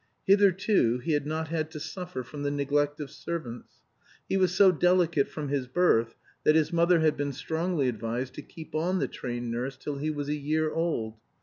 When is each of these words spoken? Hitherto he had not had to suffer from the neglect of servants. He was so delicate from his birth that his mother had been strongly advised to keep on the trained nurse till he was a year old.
Hitherto 0.25 0.97
he 0.97 1.11
had 1.11 1.27
not 1.27 1.49
had 1.49 1.69
to 1.69 1.79
suffer 1.79 2.23
from 2.23 2.41
the 2.41 2.49
neglect 2.49 2.99
of 2.99 3.11
servants. 3.11 3.83
He 4.27 4.35
was 4.35 4.51
so 4.51 4.71
delicate 4.71 5.27
from 5.29 5.49
his 5.49 5.67
birth 5.67 6.15
that 6.43 6.55
his 6.55 6.73
mother 6.73 7.01
had 7.01 7.15
been 7.15 7.33
strongly 7.33 7.87
advised 7.87 8.33
to 8.33 8.41
keep 8.41 8.73
on 8.73 8.97
the 8.97 9.07
trained 9.07 9.51
nurse 9.51 9.77
till 9.77 9.99
he 9.99 10.09
was 10.09 10.27
a 10.27 10.33
year 10.35 10.71
old. 10.71 11.19